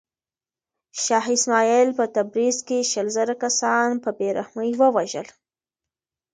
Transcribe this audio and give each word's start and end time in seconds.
شاه 1.03 1.25
اسماعیل 1.37 1.89
په 1.97 2.05
تبریز 2.15 2.57
کې 2.67 2.79
شل 2.91 3.07
زره 3.17 3.35
کسان 3.43 3.89
په 4.03 4.09
بې 4.17 4.29
رحمۍ 4.39 4.71
ووژل. 4.75 5.27